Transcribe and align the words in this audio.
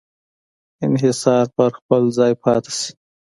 انحصار 0.85 1.45
په 1.55 1.65
خپل 1.77 2.01
ځای 2.17 2.31
پاتې 2.43 2.71
شي. 2.79 2.91